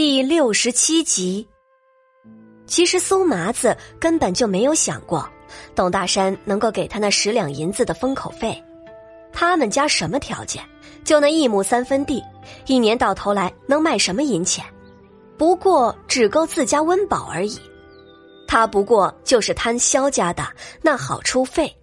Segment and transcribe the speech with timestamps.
[0.00, 1.44] 第六十七集。
[2.68, 5.28] 其实苏麻子根本就没有想过，
[5.74, 8.62] 董大山能够给他那十两银子的封口费。
[9.32, 10.62] 他们家什么条件？
[11.02, 12.22] 就那一亩三分地，
[12.66, 14.64] 一年到头来能卖什么银钱？
[15.36, 17.58] 不过只够自家温饱而已。
[18.46, 20.46] 他不过就是贪萧家的
[20.80, 21.76] 那好处费。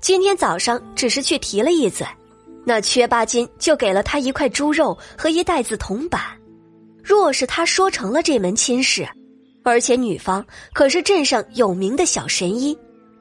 [0.00, 2.06] 今天早上只是去提了一嘴，
[2.64, 6.22] 那缺八斤就给了他一块猪肉和一袋子铜板。
[7.04, 9.06] 若是他说成了这门亲事，
[9.62, 12.76] 而且女方可是镇上有名的小神医，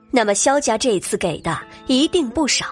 [0.10, 2.66] 那么萧家这次给的一定不少。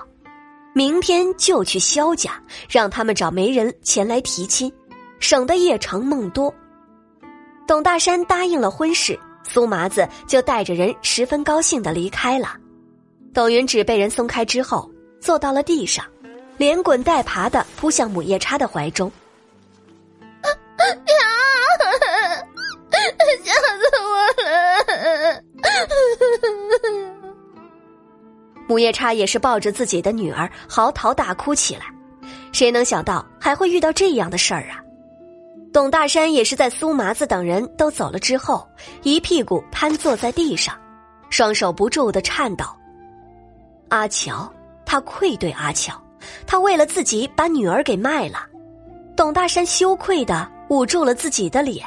[0.73, 4.71] 明天就去萧家，让他们找媒人前来提亲，
[5.19, 6.53] 省得夜长梦多。
[7.67, 12.55] 董大山答应了婚事，苏麻子就带着人十分高兴的离开了。
[13.33, 16.05] 董云芷被人松开之后，坐到了地上，
[16.55, 19.11] 连滚带爬的扑向母夜叉的怀中。
[28.71, 31.81] 母夜叉也是抱着自己的女儿嚎啕大哭起来。
[32.53, 34.79] 谁能想到还会遇到这样的事儿啊？
[35.73, 38.65] 董大山也是在苏麻子等人都走了之后，
[39.03, 40.73] 一屁股瘫坐在地上，
[41.29, 42.63] 双手不住的颤抖。
[43.89, 44.49] 阿乔，
[44.85, 46.01] 他愧对阿乔，
[46.47, 48.47] 他为了自己把女儿给卖了。
[49.17, 51.85] 董大山羞愧的捂住了自己的脸。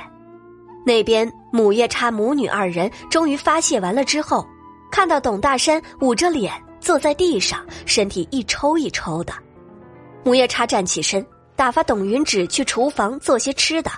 [0.85, 4.47] 那边母夜叉母女二人终于发泄完了之后，
[4.93, 6.53] 看到董大山捂着脸
[6.85, 9.33] 坐在地上，身体一抽一抽的。
[10.23, 11.27] 母夜叉站起身，
[11.57, 13.91] 打发董云芷去厨房做些吃的，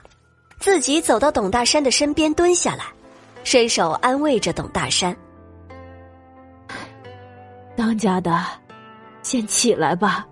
[0.61, 2.85] 自己走到董大山的身边蹲下来，
[3.43, 5.15] 伸手安慰着董大山
[7.77, 8.41] ：“当家的，
[9.23, 10.25] 先起来吧，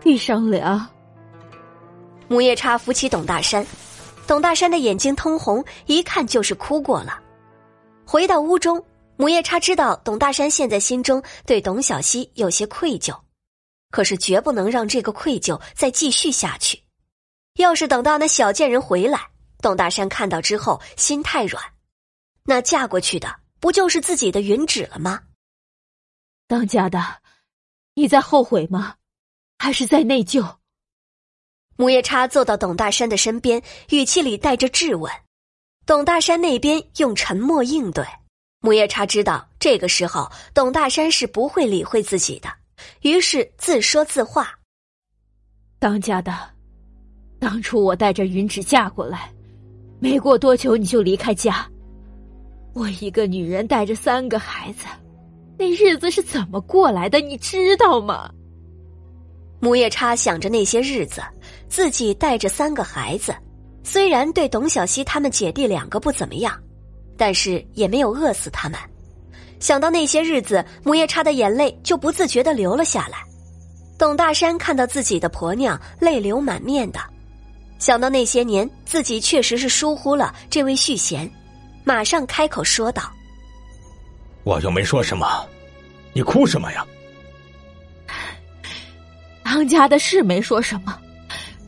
[0.00, 0.84] 地上凉。”
[2.28, 3.64] 母夜叉扶起董大山。
[4.26, 7.18] 董大山的眼睛通红，一看就是哭过了。
[8.06, 8.82] 回到屋中，
[9.20, 13.20] 母夜叉知道董大山现在心中对董小希有些愧疚，
[13.90, 16.82] 可是绝不能让这个愧疚再继续下去。
[17.56, 19.28] 要是等到那小贱人回来，
[19.58, 21.62] 董大山看到之后心太软，
[22.44, 25.20] 那嫁过去的不就是自己的云芷了吗？
[26.46, 27.20] 当家的，
[27.92, 28.94] 你在后悔吗？
[29.58, 30.56] 还是在内疚？
[31.76, 35.12] 母夜叉坐到董大山的身边，语气里带着质问。
[35.84, 38.02] 董大山那边用沉默应对。
[38.60, 42.48] 母夜叉知道这个时候董大山是不会理会自己的，
[43.02, 44.58] 于是自说自话
[45.80, 46.32] ：“当家的，
[47.38, 49.32] 当初我带着云芷嫁过来，
[49.98, 51.66] 没过多久你就离开家。
[52.74, 54.84] 我一个女人带着三个孩子，
[55.58, 57.18] 那日子是怎么过来的？
[57.20, 58.30] 你知道吗？”
[59.58, 61.22] 母夜叉想着那些日子。
[61.68, 63.32] 自己带着三个孩子，
[63.84, 66.60] 虽然对董小希他们姐弟两个不怎么样，
[67.20, 68.80] 但是也没有饿死他们。
[69.58, 73.18] 想到那些日子，母夜叉的眼泪就不自觉的流了下来。
[73.98, 76.98] 董大山看到自己的婆娘泪流满面的，
[77.78, 81.30] 想到那些年自己确实是疏忽了这位续弦，
[81.84, 83.12] 马上开口说道
[84.42, 85.46] ：“我又没说什么，
[86.14, 86.86] 你哭什么呀？”
[89.44, 90.98] 当家的是没说什么。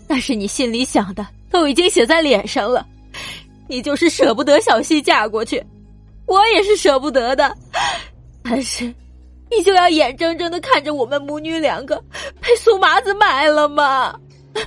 [0.08, 2.86] 但是你心里想的都已经写在脸上了，
[3.72, 5.64] 你就是舍不得小希嫁过去，
[6.26, 7.56] 我也是舍不得的。
[8.42, 8.84] 但是，
[9.50, 11.96] 你就要眼睁睁的看着我们母女两个
[12.38, 14.14] 被苏麻子卖了吗？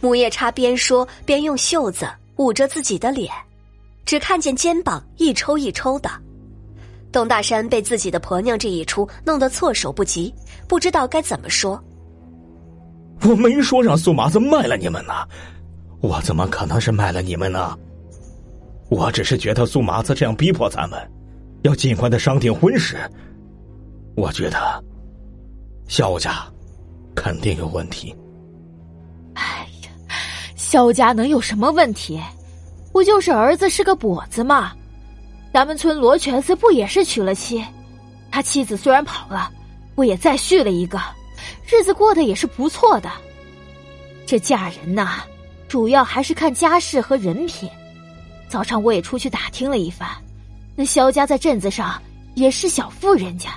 [0.00, 3.32] 母夜叉边说边用袖子捂着自己的脸，
[4.04, 6.10] 只看见肩膀一抽一抽的。
[7.12, 10.34] 董大山被自己的婆娘这一出弄得措手不及，
[10.66, 11.80] 不知道该怎么说。
[13.22, 15.24] 我没说让苏麻子卖了你们呢，
[16.06, 17.76] 我怎么可能是卖了你们呢？
[18.88, 21.10] 我只是觉得苏麻子这样逼迫咱们，
[21.62, 22.96] 要尽快的商定婚事。
[24.14, 24.84] 我觉得
[25.88, 26.46] 萧家
[27.14, 28.14] 肯定有问题。
[29.34, 29.90] 哎呀，
[30.54, 32.22] 萧家能有什么问题？
[32.92, 34.72] 不就是儿子是个跛子吗？
[35.52, 37.64] 咱们村罗全子不也是娶了妻？
[38.30, 39.50] 他妻子虽然跑了，
[39.96, 41.00] 不也再续了一个？
[41.66, 43.10] 日子过得也是不错的，
[44.24, 45.24] 这嫁人呐，
[45.76, 47.68] 主要还是看家世和人品。
[48.48, 50.08] 早上我也出去打听了一番，
[50.74, 52.02] 那萧家在镇子上
[52.34, 53.50] 也是小富人家，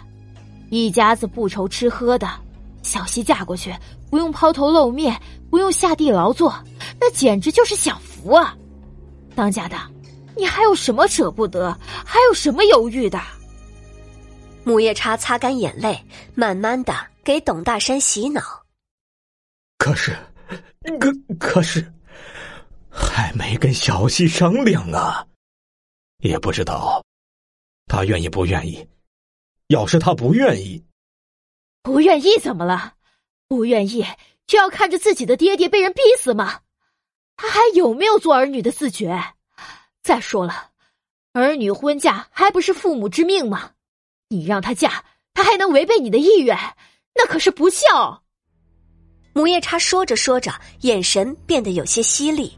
[0.69, 2.29] 一家子不愁吃喝的。
[2.81, 3.73] 小西嫁过去，
[4.09, 5.17] 不用抛头露面，
[5.49, 6.53] 不用下地劳作，
[6.99, 8.53] 那简直就是享福啊！
[9.33, 9.77] 当家的，
[10.35, 11.71] 你还有什么舍不得？
[12.05, 13.17] 还有什么犹豫的？
[14.65, 15.97] 母夜叉擦干眼泪，
[16.35, 16.93] 慢慢的。
[17.23, 18.41] 给董大山洗脑，
[19.77, 20.13] 可是
[20.99, 21.89] 可可是
[23.29, 25.23] 还没跟小西商量啊，
[26.23, 27.05] 也不知道
[27.85, 28.89] 他愿意不愿意。
[29.67, 30.83] 要是他不愿意，
[31.83, 32.95] 不愿意怎么了？
[33.47, 34.03] 不愿意
[34.47, 36.61] 就要看着自己的爹爹被人逼死吗？
[37.37, 39.35] 他还有没有做儿女的自觉？
[40.01, 40.71] 再说了，
[41.33, 43.73] 儿女婚嫁还不是父母之命吗？
[44.29, 45.05] 你让他嫁，
[45.35, 46.57] 他还能违背你的意愿？
[47.13, 48.23] 那可是不孝。
[49.33, 50.51] 母夜叉说着说着，
[50.81, 52.57] 眼神变得有些犀利。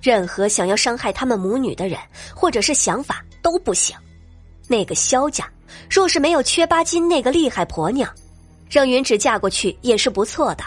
[0.00, 1.98] 任何想要伤害他们母女的人，
[2.34, 3.96] 或者是想法都不行。
[4.66, 5.48] 那个萧家，
[5.90, 8.08] 若是没有缺八金那个厉害婆娘，
[8.70, 10.64] 让云芷嫁过去也是不错的。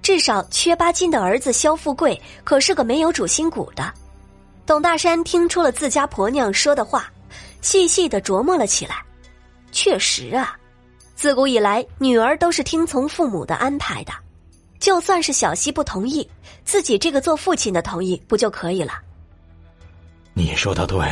[0.00, 3.92] 至少缺八金的儿子萧富贵可是个没有主心骨的。
[4.64, 7.10] 董大山听出了自家婆娘说的话，
[7.60, 9.02] 细细的琢磨了起来。
[9.70, 10.56] 确实啊，
[11.14, 14.12] 自古以来，女儿都是听从父母的安排的。
[14.82, 16.28] 就算是小西不同意，
[16.64, 18.94] 自己这个做父亲的同意不就可以了？
[20.34, 21.08] 你说的对。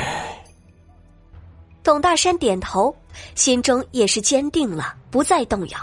[1.80, 2.92] 董大山点头，
[3.36, 5.78] 心中也是坚定了，不再动摇。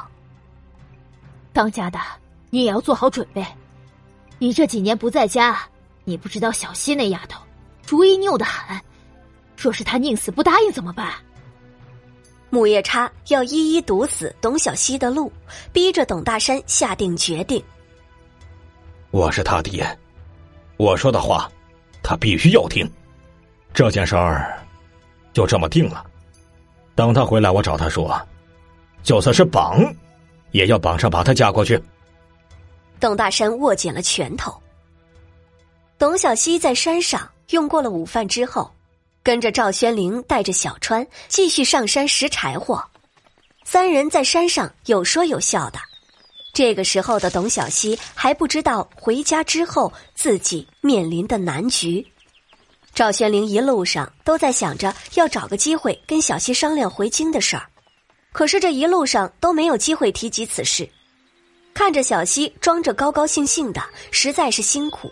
[1.54, 1.98] 当家的，
[2.50, 3.42] 你也要做好准备。
[4.38, 5.58] 你这几年不在家，
[6.04, 7.42] 你不知道小西那丫头
[7.86, 8.78] 主意拗得很。
[9.56, 11.14] 若是她宁死不答应怎么办？
[12.50, 15.32] 木叶叉要一一堵死董小西的路，
[15.72, 17.64] 逼着董大山下定决定。
[19.12, 19.98] 我是他爹，
[20.76, 21.50] 我说的话，
[22.04, 22.90] 他必须要听。
[23.74, 24.60] 这件事儿
[25.34, 26.06] 就这么定了。
[26.94, 28.20] 等他回来，我找他说，
[29.04, 29.82] 就算是绑，
[30.52, 31.82] 也要绑上把他嫁过去。
[33.00, 34.54] 董大山握紧了拳头。
[35.98, 38.70] 董小西在山上用过了午饭之后，
[39.24, 42.84] 跟着赵宣灵带着小川继续上山拾柴火。
[43.64, 45.80] 三人在山上有说有笑的。
[46.58, 52.04] 这个时候的董小西还不知道回家之后自己面临的难局。
[52.96, 57.70] 赵宣灵一路上都在想着要找个机会跟小西商量回京的事儿，
[58.32, 60.90] 可是这一路上都没有机会提及此事。
[61.76, 65.12] 看着小西装着高高兴兴的，实在是辛苦。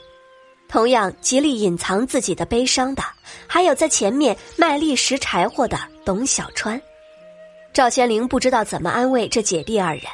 [0.68, 3.04] 同样极力隐藏自己的悲伤的，
[3.46, 6.82] 还有在前面卖力拾柴火的董小川。
[7.72, 10.06] 赵宣灵不知道怎么安慰这姐弟二人。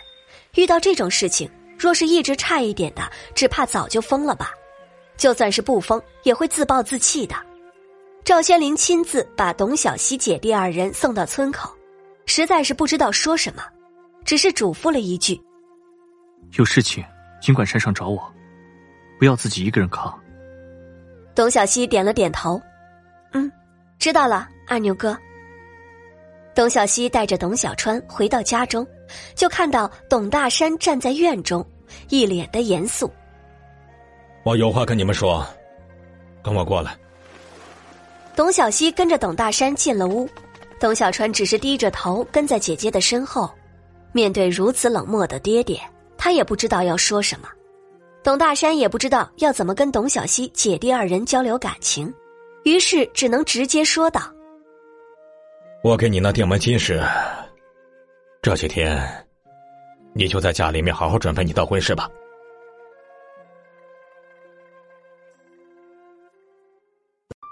[0.55, 4.51] 遇到这种事情，若是一直差一点的，只怕早就疯了吧。
[5.17, 7.35] 就算是不疯，也会自暴自弃的。
[8.23, 11.71] 赵先灵亲自把董小希姐弟二人送到村口，
[12.25, 13.63] 实在是不知道说什么，
[14.25, 15.39] 只是嘱咐了一句
[16.57, 17.03] ：“有事情
[17.41, 18.21] 尽管山上找我，
[19.17, 20.13] 不要自己一个人扛。”
[21.33, 22.61] 董小希点了点头
[23.33, 23.51] ：“嗯，
[23.99, 25.17] 知道了，二牛哥。”
[26.53, 28.85] 董小希带着董小川回到家中。
[29.35, 31.65] 就看到董大山站在院中，
[32.07, 33.11] 一脸的严肃。
[34.43, 35.45] 我有话跟你们说，
[36.41, 36.95] 跟我过来。
[38.33, 40.29] 董小希跟着董大山进了屋，
[40.79, 43.51] 董小川只是低着头跟在姐姐的身后。
[44.13, 45.77] 面对如此冷漠的爹爹，
[46.17, 47.49] 他也不知道要说什么。
[48.23, 52.13] 董大山也不知道要怎么跟董小希姐弟二人交流感情，
[52.63, 54.21] 于是只能直接说道
[55.83, 57.01] ：“我给你那定门亲事。”
[58.41, 59.27] 这些天，
[60.13, 62.09] 你就在家里面好好准备你的婚事吧。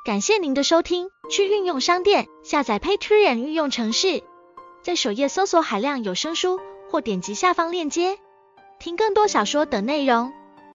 [0.03, 4.24] 感谢您的收听，去运用商店下载 Patreon 运用城市，
[4.81, 6.59] 在首页搜索海量有声书，
[6.89, 8.17] 或点击下方链接
[8.79, 10.33] 听更多小说等内容。